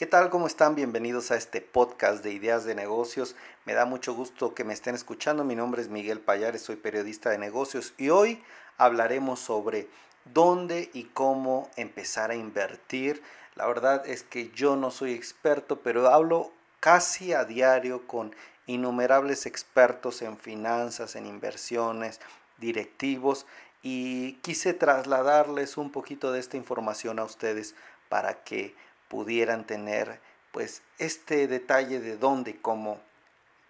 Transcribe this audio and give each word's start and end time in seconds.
¿Qué 0.00 0.06
tal? 0.06 0.30
¿Cómo 0.30 0.46
están? 0.46 0.76
Bienvenidos 0.76 1.30
a 1.30 1.36
este 1.36 1.60
podcast 1.60 2.24
de 2.24 2.32
ideas 2.32 2.64
de 2.64 2.74
negocios. 2.74 3.36
Me 3.66 3.74
da 3.74 3.84
mucho 3.84 4.14
gusto 4.14 4.54
que 4.54 4.64
me 4.64 4.72
estén 4.72 4.94
escuchando. 4.94 5.44
Mi 5.44 5.54
nombre 5.54 5.82
es 5.82 5.90
Miguel 5.90 6.20
Payares, 6.20 6.62
soy 6.62 6.76
periodista 6.76 7.28
de 7.28 7.36
negocios 7.36 7.92
y 7.98 8.08
hoy 8.08 8.42
hablaremos 8.78 9.40
sobre 9.40 9.90
dónde 10.24 10.88
y 10.94 11.04
cómo 11.04 11.68
empezar 11.76 12.30
a 12.30 12.34
invertir. 12.34 13.22
La 13.56 13.66
verdad 13.66 14.06
es 14.06 14.22
que 14.22 14.48
yo 14.52 14.74
no 14.74 14.90
soy 14.90 15.12
experto, 15.12 15.80
pero 15.80 16.08
hablo 16.08 16.50
casi 16.80 17.34
a 17.34 17.44
diario 17.44 18.06
con 18.06 18.34
innumerables 18.66 19.44
expertos 19.44 20.22
en 20.22 20.38
finanzas, 20.38 21.14
en 21.14 21.26
inversiones, 21.26 22.20
directivos 22.56 23.44
y 23.82 24.36
quise 24.36 24.72
trasladarles 24.72 25.76
un 25.76 25.92
poquito 25.92 26.32
de 26.32 26.40
esta 26.40 26.56
información 26.56 27.18
a 27.18 27.24
ustedes 27.24 27.74
para 28.08 28.42
que 28.42 28.74
pudieran 29.10 29.66
tener 29.66 30.20
pues 30.52 30.82
este 30.98 31.48
detalle 31.48 31.98
de 31.98 32.16
dónde 32.16 32.52
y 32.52 32.54
cómo 32.54 33.00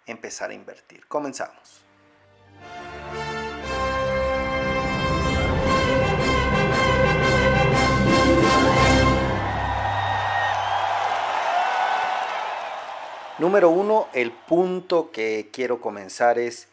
empezar 0.05 0.51
a 0.51 0.53
invertir. 0.53 1.05
Comenzamos. 1.07 1.81
Número 13.39 13.71
uno, 13.71 14.07
el 14.13 14.31
punto 14.31 15.09
que 15.11 15.49
quiero 15.51 15.81
comenzar 15.81 16.37
es 16.37 16.67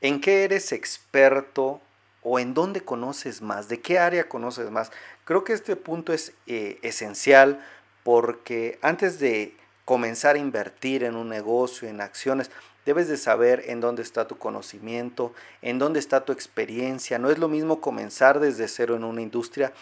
en 0.00 0.22
qué 0.22 0.44
eres 0.44 0.72
experto 0.72 1.82
o 2.22 2.38
en 2.38 2.54
dónde 2.54 2.80
conoces 2.80 3.42
más, 3.42 3.68
de 3.68 3.82
qué 3.82 3.98
área 3.98 4.26
conoces 4.26 4.70
más. 4.70 4.90
Creo 5.26 5.44
que 5.44 5.52
este 5.52 5.76
punto 5.76 6.14
es 6.14 6.32
eh, 6.46 6.78
esencial 6.80 7.62
porque 8.06 8.78
antes 8.82 9.18
de 9.18 9.56
comenzar 9.84 10.36
a 10.36 10.38
invertir 10.38 11.02
en 11.02 11.16
un 11.16 11.28
negocio, 11.28 11.88
en 11.88 12.00
acciones, 12.00 12.52
debes 12.84 13.08
de 13.08 13.16
saber 13.16 13.64
en 13.66 13.80
dónde 13.80 14.02
está 14.02 14.28
tu 14.28 14.38
conocimiento, 14.38 15.34
en 15.60 15.80
dónde 15.80 15.98
está 15.98 16.24
tu 16.24 16.30
experiencia. 16.30 17.18
No 17.18 17.30
es 17.30 17.38
lo 17.38 17.48
mismo 17.48 17.80
comenzar 17.80 18.38
desde 18.38 18.68
cero 18.68 18.94
en 18.94 19.02
una 19.02 19.22
industria 19.22 19.72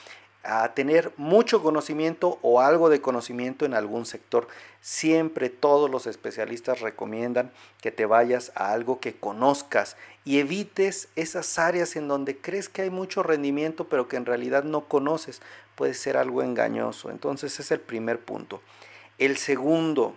a 0.44 0.74
tener 0.74 1.12
mucho 1.16 1.62
conocimiento 1.62 2.38
o 2.42 2.60
algo 2.60 2.90
de 2.90 3.00
conocimiento 3.00 3.64
en 3.64 3.74
algún 3.74 4.06
sector. 4.06 4.46
Siempre 4.80 5.48
todos 5.48 5.90
los 5.90 6.06
especialistas 6.06 6.80
recomiendan 6.80 7.50
que 7.80 7.90
te 7.90 8.06
vayas 8.06 8.52
a 8.54 8.72
algo 8.72 9.00
que 9.00 9.14
conozcas 9.14 9.96
y 10.24 10.38
evites 10.38 11.08
esas 11.16 11.58
áreas 11.58 11.96
en 11.96 12.08
donde 12.08 12.36
crees 12.36 12.68
que 12.68 12.82
hay 12.82 12.90
mucho 12.90 13.22
rendimiento 13.22 13.88
pero 13.88 14.08
que 14.08 14.16
en 14.16 14.26
realidad 14.26 14.64
no 14.64 14.82
conoces. 14.86 15.40
Puede 15.74 15.94
ser 15.94 16.16
algo 16.16 16.42
engañoso. 16.42 17.10
Entonces 17.10 17.52
ese 17.54 17.62
es 17.62 17.70
el 17.72 17.80
primer 17.80 18.20
punto. 18.20 18.60
El 19.18 19.36
segundo, 19.38 20.14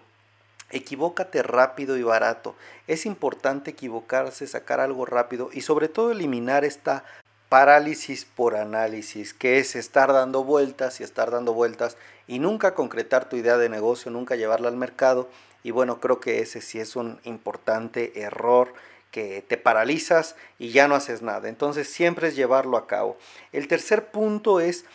equivócate 0.70 1.44
rápido 1.44 1.98
y 1.98 2.04
barato. 2.04 2.56
Es 2.88 3.06
importante 3.06 3.72
equivocarse, 3.72 4.48
sacar 4.48 4.80
algo 4.80 5.06
rápido 5.06 5.50
y 5.54 5.62
sobre 5.62 5.88
todo 5.88 6.12
eliminar 6.12 6.66
esta 6.66 7.04
parálisis 7.50 8.26
por 8.26 8.56
análisis, 8.56 9.34
que 9.34 9.60
es 9.60 9.76
estar 9.76 10.12
dando 10.12 10.44
vueltas 10.44 11.00
y 11.00 11.04
estar 11.04 11.32
dando 11.32 11.54
vueltas 11.54 11.98
y 12.28 12.40
nunca 12.40 12.76
concretar 12.76 13.30
tu 13.30 13.38
idea 13.38 13.58
de 13.58 13.70
negocio, 13.70 14.12
nunca 14.12 14.36
llevarla 14.36 14.68
al 14.68 14.76
mercado. 14.78 15.30
Y 15.64 15.72
bueno, 15.72 16.00
creo 16.00 16.20
que 16.20 16.40
ese 16.40 16.62
sí 16.62 16.80
es 16.80 16.96
un 16.96 17.20
importante 17.24 18.22
error 18.22 18.74
que 19.12 19.44
te 19.48 19.58
paralizas 19.58 20.36
y 20.60 20.72
ya 20.72 20.88
no 20.88 20.96
haces 20.96 21.22
nada. 21.22 21.48
Entonces 21.48 21.90
siempre 21.90 22.28
es 22.28 22.36
llevarlo 22.36 22.78
a 22.78 22.88
cabo. 22.88 23.18
El 23.52 23.68
tercer 23.68 24.12
punto 24.12 24.60
es, 24.60 24.86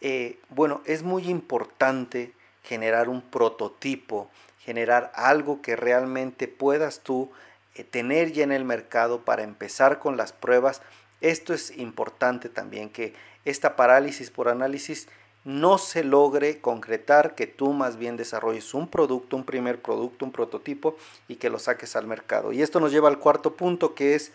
eh, 0.00 0.38
bueno, 0.50 0.82
es 0.84 1.02
muy 1.02 1.28
importante 1.28 2.32
generar 2.62 3.08
un 3.08 3.22
prototipo, 3.22 4.30
generar 4.60 5.10
algo 5.14 5.62
que 5.62 5.76
realmente 5.76 6.46
puedas 6.46 7.00
tú 7.00 7.30
eh, 7.74 7.84
tener 7.84 8.32
ya 8.32 8.44
en 8.44 8.52
el 8.52 8.64
mercado 8.64 9.22
para 9.22 9.42
empezar 9.42 9.98
con 9.98 10.16
las 10.16 10.32
pruebas 10.32 10.82
esto 11.22 11.54
es 11.54 11.76
importante 11.78 12.48
también, 12.48 12.90
que 12.90 13.14
esta 13.44 13.76
parálisis 13.76 14.30
por 14.30 14.48
análisis 14.48 15.08
no 15.44 15.78
se 15.78 16.04
logre 16.04 16.60
concretar, 16.60 17.34
que 17.34 17.46
tú 17.46 17.72
más 17.72 17.96
bien 17.96 18.16
desarrolles 18.16 18.74
un 18.74 18.88
producto, 18.88 19.36
un 19.36 19.44
primer 19.44 19.80
producto, 19.82 20.24
un 20.24 20.32
prototipo 20.32 20.96
y 21.26 21.36
que 21.36 21.50
lo 21.50 21.58
saques 21.58 21.96
al 21.96 22.06
mercado. 22.06 22.52
Y 22.52 22.62
esto 22.62 22.78
nos 22.78 22.92
lleva 22.92 23.08
al 23.08 23.18
cuarto 23.18 23.54
punto 23.54 23.94
que 23.94 24.14
es 24.14 24.32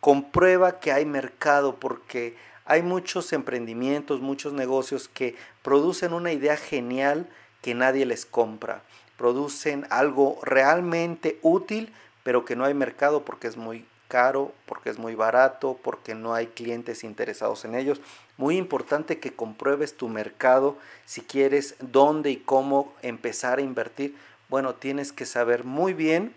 comprueba 0.00 0.80
que 0.80 0.92
hay 0.92 1.06
mercado 1.06 1.76
porque 1.76 2.36
hay 2.64 2.82
muchos 2.82 3.32
emprendimientos, 3.32 4.20
muchos 4.20 4.52
negocios 4.52 5.08
que 5.08 5.36
producen 5.62 6.12
una 6.12 6.32
idea 6.32 6.56
genial 6.56 7.28
que 7.62 7.74
nadie 7.74 8.04
les 8.04 8.26
compra. 8.26 8.82
Producen 9.16 9.86
algo 9.90 10.38
realmente 10.42 11.38
útil, 11.42 11.92
pero 12.24 12.44
que 12.44 12.56
no 12.56 12.64
hay 12.64 12.74
mercado 12.74 13.24
porque 13.24 13.46
es 13.46 13.56
muy 13.56 13.86
caro, 14.12 14.52
porque 14.66 14.90
es 14.90 14.98
muy 14.98 15.14
barato, 15.14 15.78
porque 15.82 16.14
no 16.14 16.34
hay 16.34 16.48
clientes 16.48 17.02
interesados 17.02 17.64
en 17.64 17.74
ellos. 17.74 18.02
Muy 18.36 18.58
importante 18.58 19.18
que 19.18 19.32
compruebes 19.32 19.96
tu 19.96 20.10
mercado 20.10 20.76
si 21.06 21.22
quieres 21.22 21.76
dónde 21.80 22.30
y 22.30 22.36
cómo 22.36 22.92
empezar 23.00 23.58
a 23.58 23.62
invertir. 23.62 24.14
Bueno, 24.50 24.74
tienes 24.74 25.12
que 25.12 25.24
saber 25.24 25.64
muy 25.64 25.94
bien 25.94 26.34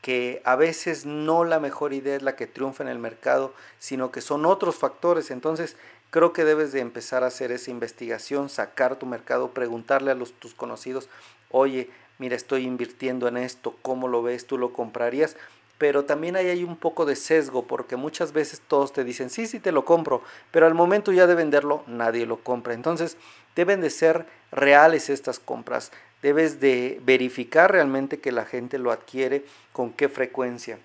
que 0.00 0.40
a 0.46 0.56
veces 0.56 1.04
no 1.04 1.44
la 1.44 1.60
mejor 1.60 1.92
idea 1.92 2.16
es 2.16 2.22
la 2.22 2.36
que 2.36 2.46
triunfa 2.46 2.82
en 2.82 2.88
el 2.88 2.98
mercado, 2.98 3.52
sino 3.78 4.10
que 4.10 4.22
son 4.22 4.46
otros 4.46 4.76
factores. 4.76 5.30
Entonces, 5.30 5.76
creo 6.08 6.32
que 6.32 6.44
debes 6.44 6.72
de 6.72 6.80
empezar 6.80 7.22
a 7.22 7.26
hacer 7.26 7.52
esa 7.52 7.70
investigación, 7.70 8.48
sacar 8.48 8.96
tu 8.96 9.04
mercado, 9.04 9.50
preguntarle 9.50 10.10
a 10.10 10.14
los, 10.14 10.32
tus 10.32 10.54
conocidos, 10.54 11.10
oye, 11.50 11.90
mira, 12.18 12.34
estoy 12.34 12.64
invirtiendo 12.64 13.28
en 13.28 13.36
esto, 13.36 13.76
¿cómo 13.82 14.08
lo 14.08 14.22
ves? 14.22 14.46
¿Tú 14.46 14.56
lo 14.56 14.72
comprarías? 14.72 15.36
Pero 15.78 16.04
también 16.04 16.36
ahí 16.36 16.48
hay 16.48 16.64
un 16.64 16.76
poco 16.76 17.04
de 17.04 17.16
sesgo 17.16 17.66
porque 17.66 17.96
muchas 17.96 18.32
veces 18.32 18.60
todos 18.66 18.92
te 18.92 19.04
dicen, 19.04 19.30
sí, 19.30 19.46
sí, 19.46 19.58
te 19.60 19.72
lo 19.72 19.84
compro, 19.84 20.22
pero 20.50 20.66
al 20.66 20.74
momento 20.74 21.12
ya 21.12 21.26
de 21.26 21.34
venderlo 21.34 21.82
nadie 21.86 22.26
lo 22.26 22.38
compra. 22.38 22.74
Entonces 22.74 23.16
deben 23.56 23.80
de 23.80 23.90
ser 23.90 24.26
reales 24.52 25.10
estas 25.10 25.38
compras, 25.38 25.90
debes 26.22 26.60
de 26.60 27.00
verificar 27.04 27.72
realmente 27.72 28.20
que 28.20 28.32
la 28.32 28.44
gente 28.44 28.78
lo 28.78 28.92
adquiere, 28.92 29.44
con 29.72 29.92
qué 29.92 30.08
frecuencia. 30.08 30.78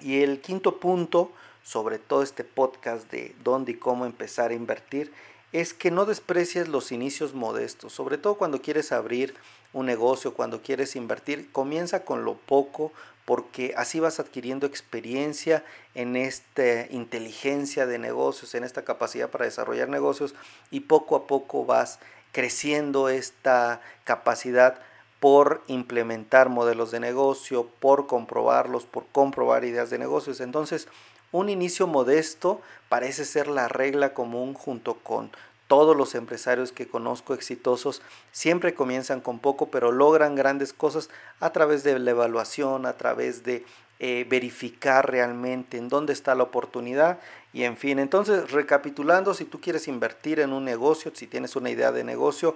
Y 0.00 0.22
el 0.22 0.40
quinto 0.40 0.80
punto, 0.80 1.30
sobre 1.62 1.98
todo 1.98 2.22
este 2.22 2.42
podcast 2.42 3.10
de 3.10 3.34
dónde 3.44 3.72
y 3.72 3.76
cómo 3.76 4.06
empezar 4.06 4.50
a 4.50 4.54
invertir, 4.54 5.12
es 5.52 5.74
que 5.74 5.90
no 5.90 6.06
desprecies 6.06 6.68
los 6.68 6.92
inicios 6.92 7.34
modestos, 7.34 7.92
sobre 7.92 8.16
todo 8.16 8.34
cuando 8.36 8.62
quieres 8.62 8.90
abrir 8.90 9.34
un 9.72 9.86
negocio, 9.86 10.34
cuando 10.34 10.62
quieres 10.62 10.96
invertir, 10.96 11.50
comienza 11.52 12.04
con 12.04 12.24
lo 12.24 12.34
poco, 12.34 12.92
porque 13.24 13.74
así 13.76 14.00
vas 14.00 14.20
adquiriendo 14.20 14.66
experiencia 14.66 15.64
en 15.94 16.16
esta 16.16 16.86
inteligencia 16.90 17.86
de 17.86 17.98
negocios, 17.98 18.54
en 18.54 18.64
esta 18.64 18.82
capacidad 18.82 19.30
para 19.30 19.44
desarrollar 19.44 19.88
negocios 19.88 20.34
y 20.70 20.80
poco 20.80 21.16
a 21.16 21.26
poco 21.26 21.64
vas 21.64 21.98
creciendo 22.32 23.08
esta 23.08 23.80
capacidad 24.04 24.80
por 25.20 25.62
implementar 25.68 26.48
modelos 26.48 26.90
de 26.90 26.98
negocio, 26.98 27.68
por 27.78 28.08
comprobarlos, 28.08 28.86
por 28.86 29.06
comprobar 29.06 29.64
ideas 29.64 29.88
de 29.90 29.98
negocios. 29.98 30.40
Entonces, 30.40 30.88
un 31.30 31.48
inicio 31.48 31.86
modesto 31.86 32.60
parece 32.88 33.24
ser 33.24 33.46
la 33.46 33.68
regla 33.68 34.14
común 34.14 34.54
junto 34.54 34.94
con 34.94 35.30
todos 35.72 35.96
los 35.96 36.14
empresarios 36.14 36.70
que 36.70 36.86
conozco 36.86 37.32
exitosos 37.32 38.02
siempre 38.30 38.74
comienzan 38.74 39.22
con 39.22 39.38
poco, 39.38 39.70
pero 39.70 39.90
logran 39.90 40.34
grandes 40.34 40.74
cosas 40.74 41.08
a 41.40 41.50
través 41.50 41.82
de 41.82 41.98
la 41.98 42.10
evaluación, 42.10 42.84
a 42.84 42.98
través 42.98 43.42
de 43.42 43.64
eh, 43.98 44.26
verificar 44.28 45.10
realmente 45.10 45.78
en 45.78 45.88
dónde 45.88 46.12
está 46.12 46.34
la 46.34 46.42
oportunidad 46.42 47.20
y 47.54 47.62
en 47.62 47.78
fin. 47.78 48.00
Entonces, 48.00 48.50
recapitulando, 48.50 49.32
si 49.32 49.46
tú 49.46 49.62
quieres 49.62 49.88
invertir 49.88 50.40
en 50.40 50.52
un 50.52 50.66
negocio, 50.66 51.10
si 51.14 51.26
tienes 51.26 51.56
una 51.56 51.70
idea 51.70 51.90
de 51.90 52.04
negocio, 52.04 52.54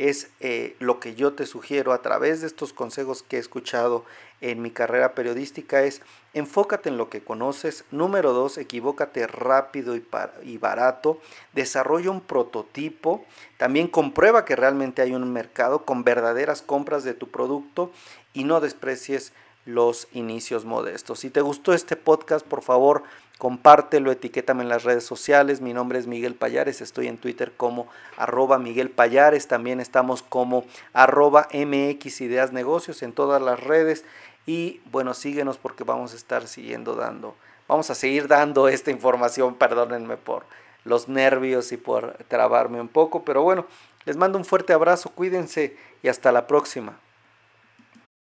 es 0.00 0.30
eh, 0.40 0.76
lo 0.78 0.98
que 0.98 1.14
yo 1.14 1.34
te 1.34 1.44
sugiero 1.44 1.92
a 1.92 2.00
través 2.00 2.40
de 2.40 2.46
estos 2.46 2.72
consejos 2.72 3.22
que 3.22 3.36
he 3.36 3.38
escuchado 3.38 4.06
en 4.40 4.62
mi 4.62 4.70
carrera 4.70 5.14
periodística 5.14 5.82
es 5.82 6.00
enfócate 6.32 6.88
en 6.88 6.96
lo 6.96 7.10
que 7.10 7.22
conoces. 7.22 7.84
Número 7.90 8.32
dos, 8.32 8.56
equivócate 8.56 9.26
rápido 9.26 9.94
y, 9.96 10.06
y 10.42 10.56
barato. 10.56 11.20
Desarrolla 11.52 12.10
un 12.10 12.22
prototipo. 12.22 13.26
También 13.58 13.88
comprueba 13.88 14.46
que 14.46 14.56
realmente 14.56 15.02
hay 15.02 15.12
un 15.12 15.30
mercado 15.34 15.84
con 15.84 16.02
verdaderas 16.02 16.62
compras 16.62 17.04
de 17.04 17.12
tu 17.12 17.30
producto 17.30 17.92
y 18.32 18.44
no 18.44 18.60
desprecies 18.60 19.34
los 19.66 20.08
inicios 20.12 20.64
modestos. 20.64 21.20
Si 21.20 21.30
te 21.30 21.40
gustó 21.40 21.72
este 21.72 21.96
podcast, 21.96 22.46
por 22.46 22.62
favor, 22.62 23.02
compártelo, 23.38 24.12
etiquétame 24.12 24.62
en 24.62 24.68
las 24.68 24.84
redes 24.84 25.04
sociales. 25.04 25.60
Mi 25.60 25.72
nombre 25.72 25.98
es 25.98 26.06
Miguel 26.06 26.34
Payares, 26.34 26.80
estoy 26.80 27.08
en 27.08 27.18
Twitter 27.18 27.52
como 27.56 27.88
arroba 28.16 28.58
Miguel 28.58 28.90
Payares, 28.90 29.48
también 29.48 29.80
estamos 29.80 30.22
como 30.22 30.64
arroba 30.92 31.48
MX 31.52 32.20
Ideas 32.20 32.52
Negocios 32.52 33.02
en 33.02 33.12
todas 33.12 33.40
las 33.40 33.60
redes. 33.60 34.04
Y 34.46 34.80
bueno, 34.90 35.14
síguenos 35.14 35.58
porque 35.58 35.84
vamos 35.84 36.12
a 36.12 36.16
estar 36.16 36.46
siguiendo 36.46 36.94
dando, 36.96 37.34
vamos 37.68 37.90
a 37.90 37.94
seguir 37.94 38.28
dando 38.28 38.68
esta 38.68 38.90
información, 38.90 39.54
perdónenme 39.54 40.16
por 40.16 40.44
los 40.84 41.08
nervios 41.08 41.72
y 41.72 41.76
por 41.76 42.14
trabarme 42.28 42.80
un 42.80 42.88
poco, 42.88 43.24
pero 43.24 43.42
bueno, 43.42 43.66
les 44.04 44.16
mando 44.16 44.38
un 44.38 44.44
fuerte 44.44 44.72
abrazo, 44.72 45.10
cuídense 45.10 45.76
y 46.02 46.08
hasta 46.08 46.32
la 46.32 46.46
próxima. 46.46 46.98